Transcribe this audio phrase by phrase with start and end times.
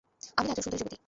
[0.37, 0.97] আমিনা একজন সুন্দরী যুবতী।